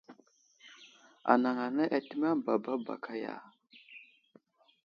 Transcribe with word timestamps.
Anaŋ 1.31 1.57
anay 1.65 1.89
atəmeŋ 1.97 2.35
baba 2.45 2.73
baka 2.85 3.13
ya? 3.23 3.35